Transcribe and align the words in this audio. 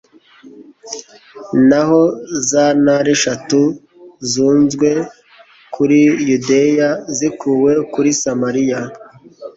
naho 1.69 2.01
za 2.49 2.65
ntara 2.81 3.09
eshatu 3.15 3.59
zunzwe 4.31 4.89
kuri 5.73 5.99
yudeya 6.29 6.89
zikuwe 7.17 7.71
kuri 7.93 8.09
samariya 8.21 8.79